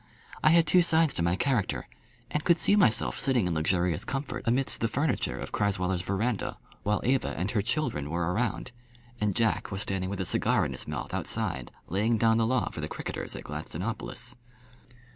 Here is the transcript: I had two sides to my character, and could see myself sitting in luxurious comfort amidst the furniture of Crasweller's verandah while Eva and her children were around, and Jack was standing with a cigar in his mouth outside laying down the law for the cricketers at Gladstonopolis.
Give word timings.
I 0.43 0.49
had 0.49 0.65
two 0.65 0.81
sides 0.81 1.13
to 1.13 1.21
my 1.21 1.35
character, 1.35 1.87
and 2.31 2.43
could 2.43 2.57
see 2.57 2.75
myself 2.75 3.19
sitting 3.19 3.45
in 3.45 3.53
luxurious 3.53 4.03
comfort 4.03 4.41
amidst 4.47 4.81
the 4.81 4.87
furniture 4.87 5.37
of 5.37 5.51
Crasweller's 5.51 6.01
verandah 6.01 6.57
while 6.81 7.01
Eva 7.05 7.37
and 7.37 7.51
her 7.51 7.61
children 7.61 8.09
were 8.09 8.33
around, 8.33 8.71
and 9.19 9.35
Jack 9.35 9.69
was 9.69 9.81
standing 9.81 10.09
with 10.09 10.19
a 10.19 10.25
cigar 10.25 10.65
in 10.65 10.71
his 10.71 10.87
mouth 10.87 11.13
outside 11.13 11.69
laying 11.87 12.17
down 12.17 12.37
the 12.39 12.47
law 12.47 12.71
for 12.71 12.81
the 12.81 12.89
cricketers 12.89 13.35
at 13.35 13.43
Gladstonopolis. 13.43 14.33